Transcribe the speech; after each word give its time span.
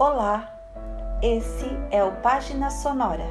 Olá, 0.00 0.54
esse 1.20 1.66
é 1.90 2.04
o 2.04 2.12
Página 2.22 2.70
Sonora, 2.70 3.26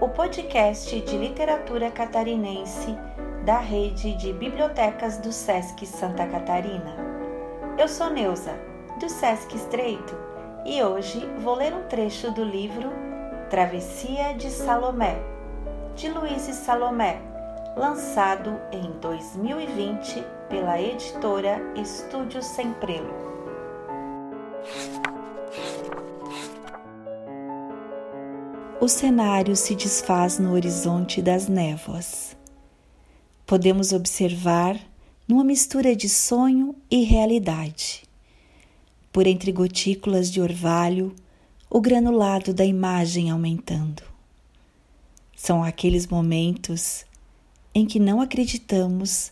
o 0.00 0.08
podcast 0.08 1.00
de 1.00 1.18
literatura 1.18 1.90
catarinense 1.90 2.96
da 3.44 3.58
rede 3.58 4.14
de 4.14 4.32
bibliotecas 4.32 5.18
do 5.18 5.32
SESC 5.32 5.84
Santa 5.84 6.24
Catarina. 6.28 6.94
Eu 7.76 7.88
sou 7.88 8.08
Neuza, 8.08 8.52
do 9.00 9.08
SESC 9.08 9.56
Estreito, 9.56 10.16
e 10.64 10.80
hoje 10.80 11.26
vou 11.40 11.56
ler 11.56 11.74
um 11.74 11.82
trecho 11.88 12.30
do 12.30 12.44
livro 12.44 12.88
Travessia 13.50 14.32
de 14.34 14.48
Salomé, 14.48 15.20
de 15.96 16.08
Luiz 16.08 16.42
Salomé, 16.42 17.20
lançado 17.76 18.56
em 18.70 18.92
2020 19.00 20.24
pela 20.48 20.80
editora 20.80 21.60
Estúdio 21.74 22.40
Sem 22.44 22.72
Prelo. 22.74 23.12
O 28.78 28.88
cenário 28.88 29.56
se 29.56 29.74
desfaz 29.74 30.38
no 30.38 30.52
horizonte 30.52 31.22
das 31.22 31.48
névoas. 31.48 32.36
Podemos 33.46 33.92
observar 33.92 34.78
numa 35.26 35.42
mistura 35.42 35.96
de 35.96 36.08
sonho 36.08 36.74
e 36.90 37.02
realidade. 37.02 38.02
Por 39.10 39.26
entre 39.26 39.50
gotículas 39.50 40.30
de 40.30 40.42
orvalho, 40.42 41.14
o 41.70 41.80
granulado 41.80 42.52
da 42.52 42.66
imagem 42.66 43.30
aumentando. 43.30 44.02
São 45.34 45.64
aqueles 45.64 46.06
momentos 46.06 47.06
em 47.74 47.86
que 47.86 47.98
não 47.98 48.20
acreditamos 48.20 49.30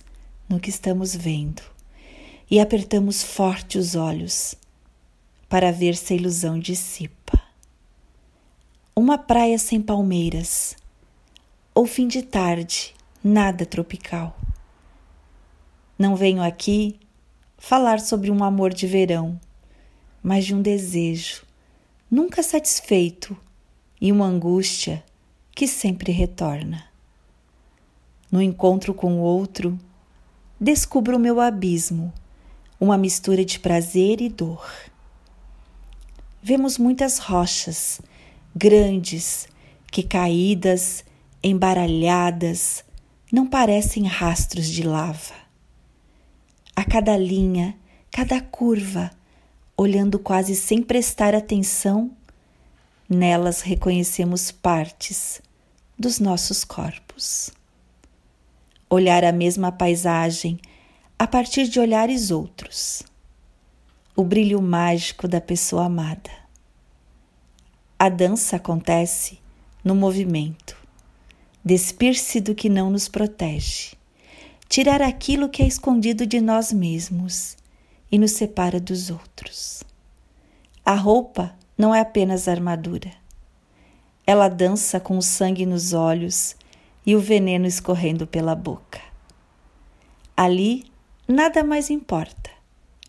no 0.49 0.59
que 0.59 0.71
estamos 0.71 1.15
vendo 1.15 1.63
e 2.51 2.59
apertamos 2.61 3.23
forte 3.23 3.77
os 3.77 3.95
olhos 3.95 4.55
para 5.49 5.71
ver 5.71 5.97
se 5.97 6.15
a 6.15 6.17
ilusão 6.17 6.59
dissipa 6.59 7.44
uma 8.97 9.19
praia 9.19 9.59
sem 9.59 9.83
palmeiras, 9.83 10.77
ou 11.75 11.85
fim 11.85 12.07
de 12.07 12.23
tarde, 12.23 12.95
nada 13.25 13.67
tropical. 13.67 14.39
Não 15.99 16.15
venho 16.15 16.41
aqui 16.41 17.01
falar 17.59 17.99
sobre 17.99 18.31
um 18.31 18.45
amor 18.45 18.73
de 18.73 18.87
verão, 18.87 19.41
mas 20.23 20.45
de 20.45 20.55
um 20.55 20.63
desejo 20.63 21.45
nunca 22.09 22.41
satisfeito 22.41 23.37
e 24.01 24.13
uma 24.13 24.27
angústia 24.27 25.03
que 25.51 25.67
sempre 25.67 26.13
retorna. 26.13 26.85
No 28.31 28.41
encontro 28.41 28.95
com 28.95 29.15
o 29.15 29.23
outro, 29.23 29.77
descubro 30.61 31.17
o 31.17 31.21
meu 31.21 31.41
abismo, 31.41 32.13
uma 32.79 32.97
mistura 32.97 33.45
de 33.45 33.59
prazer 33.59 34.21
e 34.21 34.29
dor. 34.29 34.65
Vemos 36.41 36.79
muitas 36.79 37.19
rochas 37.19 38.01
grandes, 38.55 39.49
que 39.91 40.03
caídas, 40.03 41.05
embaralhadas, 41.43 42.85
não 43.33 43.47
parecem 43.47 44.07
rastros 44.07 44.67
de 44.67 44.83
lava. 44.83 45.35
A 46.77 46.85
cada 46.85 47.17
linha, 47.17 47.77
cada 48.13 48.41
curva, 48.41 49.11
olhando 49.77 50.19
quase 50.19 50.55
sem 50.55 50.83
prestar 50.83 51.35
atenção, 51.35 52.13
nelas 53.09 53.61
reconhecemos 53.61 54.53
partes 54.53 55.43
dos 55.99 56.21
nossos 56.21 56.63
corpos. 56.65 57.51
Olhar 58.89 59.25
a 59.25 59.33
mesma 59.33 59.73
paisagem 59.73 60.61
a 61.19 61.27
partir 61.27 61.69
de 61.69 61.81
olhares 61.81 62.31
outros. 62.31 63.03
O 64.15 64.23
brilho 64.23 64.63
mágico 64.63 65.27
da 65.27 65.41
pessoa 65.41 65.87
amada 65.87 66.44
a 68.05 68.11
dança 68.11 68.57
acontece 68.57 69.39
no 69.83 69.95
movimento. 69.95 70.77
Despir-se 71.65 72.39
do 72.39 72.55
que 72.55 72.69
não 72.69 72.91
nos 72.91 73.09
protege. 73.09 73.95
Tirar 74.69 75.01
aquilo 75.01 75.49
que 75.49 75.63
é 75.63 75.67
escondido 75.67 76.27
de 76.27 76.39
nós 76.39 76.71
mesmos 76.71 77.57
e 78.13 78.19
nos 78.19 78.33
separa 78.33 78.79
dos 78.79 79.09
outros. 79.09 79.83
A 80.85 80.95
roupa 80.95 81.55
não 81.79 81.95
é 81.95 82.01
apenas 82.01 82.47
armadura. 82.47 83.11
Ela 84.27 84.51
dança 84.51 85.01
com 85.01 85.17
o 85.17 85.23
sangue 85.23 85.65
nos 85.65 85.95
olhos 85.95 86.55
e 87.07 87.17
o 87.17 87.21
veneno 87.21 87.65
escorrendo 87.65 88.27
pela 88.27 88.55
boca. 88.55 89.01
Ali 90.37 90.85
nada 91.27 91.65
mais 91.65 91.89
importa, 91.89 92.51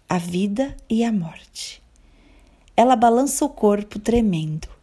a 0.07 0.17
vida 0.17 0.73
e 0.89 1.03
a 1.03 1.11
morte. 1.11 1.83
Ela 2.77 2.95
balança 2.95 3.43
o 3.43 3.49
corpo 3.49 3.99
tremendo, 3.99 4.73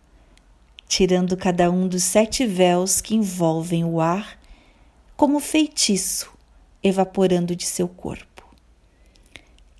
tirando 0.93 1.39
cada 1.39 1.71
um 1.71 1.89
dos 1.89 2.03
sete 2.03 2.47
véus 2.47 3.01
que 3.01 3.15
envolvem 3.15 3.83
o 3.83 3.99
ar, 3.99 4.39
como 5.17 5.41
feitiço, 5.41 6.31
evaporando 6.83 7.57
de 7.57 7.65
seu 7.65 7.89
corpo. 7.89 8.47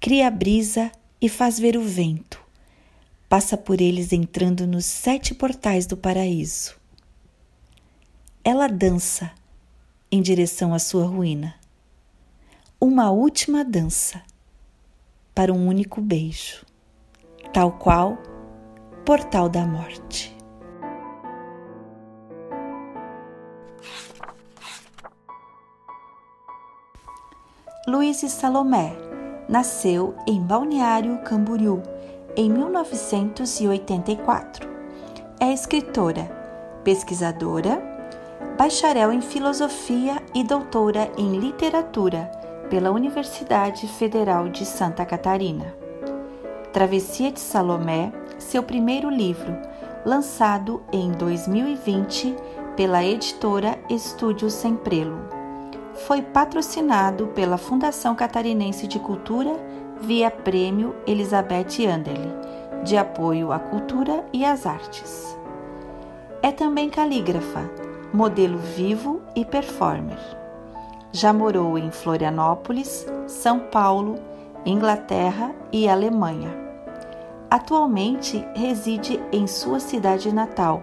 Cria 0.01 0.29
a 0.29 0.31
brisa 0.31 0.91
e 1.21 1.29
faz 1.29 1.59
ver 1.59 1.77
o 1.77 1.83
vento. 1.83 2.43
Passa 3.29 3.59
por 3.59 3.79
eles 3.79 4.11
entrando 4.11 4.67
nos 4.67 4.87
sete 4.87 5.35
portais 5.35 5.85
do 5.85 5.99
paraíso. 5.99 6.75
Ela 8.43 8.67
dança 8.67 9.33
em 10.11 10.23
direção 10.23 10.73
à 10.73 10.79
sua 10.79 11.05
ruína. 11.05 11.57
Uma 12.81 13.11
última 13.11 13.63
dança 13.63 14.23
para 15.35 15.53
um 15.53 15.69
único 15.69 16.01
beijo, 16.01 16.65
tal 17.53 17.73
qual 17.73 18.17
portal 19.05 19.51
da 19.51 19.67
morte. 19.67 20.32
Luiz 27.87 28.19
Salomé 28.19 28.97
nasceu 29.49 30.15
em 30.27 30.41
Balneário 30.41 31.19
Camboriú 31.25 31.83
em 32.37 32.49
1984. 32.49 34.71
É 35.41 35.53
escritora, 35.53 36.31
pesquisadora, 36.85 37.83
bacharel 38.57 39.13
em 39.13 39.21
filosofia 39.21 40.23
e 40.33 40.45
doutora 40.45 41.11
em 41.19 41.37
literatura 41.39 42.31
pela 42.71 42.91
Universidade 42.91 43.89
Federal 43.89 44.49
de 44.49 44.65
Santa 44.65 45.05
Catarina. 45.05 45.75
Travessia 46.73 47.33
de 47.33 47.41
Salomé, 47.41 48.13
seu 48.39 48.63
primeiro 48.63 49.11
livro, 49.11 49.59
lançado 50.07 50.81
em 50.93 51.11
2020 51.11 52.37
pela 52.77 53.05
editora 53.05 53.79
Estúdio 53.89 54.49
Semprelo 54.49 55.19
foi 56.07 56.23
patrocinado 56.23 57.27
pela 57.29 57.59
Fundação 57.59 58.15
Catarinense 58.15 58.87
de 58.87 58.99
Cultura 58.99 59.55
via 60.01 60.31
Prêmio 60.31 60.95
Elizabeth 61.07 61.87
Anderle, 61.87 62.33
de 62.83 62.97
apoio 62.97 63.53
à 63.53 63.59
cultura 63.59 64.25
e 64.33 64.45
às 64.45 64.67
artes. 64.67 65.37
É 66.43 66.51
também 66.51 66.89
calígrafa, 66.89 67.71
modelo 68.13 68.59
vivo 68.59 69.21
e 69.37 69.45
performer. 69.45 70.19
Já 71.13 71.33
morou 71.33 71.77
em 71.77 71.91
Florianópolis, 71.91 73.07
São 73.27 73.61
Paulo, 73.61 74.17
Inglaterra 74.65 75.55
e 75.71 75.89
Alemanha. 75.89 76.51
Atualmente 77.51 78.43
reside 78.57 79.21
em 79.31 79.47
sua 79.47 79.79
cidade 79.79 80.33
natal, 80.33 80.83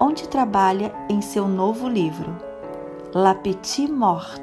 onde 0.00 0.26
trabalha 0.26 0.94
em 1.10 1.20
seu 1.20 1.46
novo 1.46 1.86
livro 1.86 2.34
La 3.12 3.34
Petite 3.34 3.92
Morte, 3.92 4.40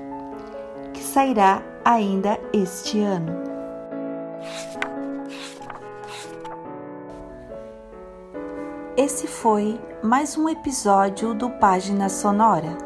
que 0.93 1.01
sairá 1.01 1.63
ainda 1.83 2.39
este 2.53 3.01
ano. 3.01 3.33
Esse 8.95 9.25
foi 9.25 9.79
mais 10.03 10.37
um 10.37 10.47
episódio 10.47 11.33
do 11.33 11.49
Página 11.49 12.07
Sonora, 12.07 12.77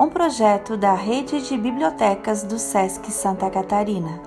um 0.00 0.08
projeto 0.08 0.76
da 0.76 0.94
Rede 0.94 1.40
de 1.42 1.56
Bibliotecas 1.56 2.42
do 2.42 2.58
SESC 2.58 3.10
Santa 3.12 3.48
Catarina. 3.48 4.20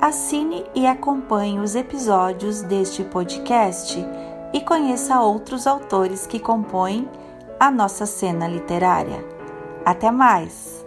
Assine 0.00 0.64
e 0.74 0.86
acompanhe 0.86 1.58
os 1.58 1.74
episódios 1.74 2.62
deste 2.62 3.02
podcast 3.04 3.98
e 4.56 4.60
conheça 4.62 5.20
outros 5.20 5.66
autores 5.66 6.26
que 6.26 6.40
compõem 6.40 7.06
a 7.60 7.70
nossa 7.70 8.06
cena 8.06 8.48
literária. 8.48 9.22
Até 9.84 10.10
mais! 10.10 10.85